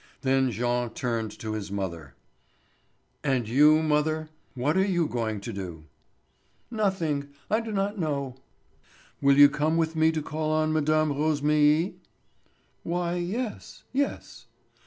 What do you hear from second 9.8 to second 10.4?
me to